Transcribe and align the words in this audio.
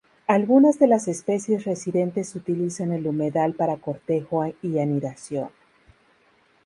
Algunas 0.25 0.79
de 0.79 0.87
las 0.87 1.07
especies 1.07 1.63
residentes 1.65 2.33
utilizan 2.35 2.91
el 2.91 3.05
humedal 3.05 3.53
para 3.53 3.77
cortejo 3.77 4.51
y 4.63 4.79
anidación. 4.79 5.51